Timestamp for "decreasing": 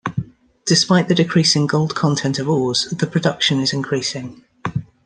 1.13-1.67